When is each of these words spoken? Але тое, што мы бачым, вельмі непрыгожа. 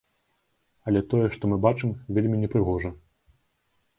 Але 0.91 1.01
тое, 1.11 1.27
што 1.35 1.43
мы 1.51 1.59
бачым, 1.67 1.93
вельмі 2.19 2.37
непрыгожа. 2.45 2.89